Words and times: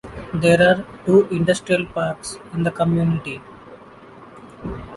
There 0.33 0.59
are 0.59 0.83
two 1.05 1.27
industrial 1.27 1.85
parks 1.85 2.39
in 2.53 2.63
the 2.63 2.71
community. 2.71 3.39